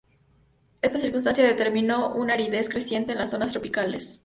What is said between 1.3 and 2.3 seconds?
determinó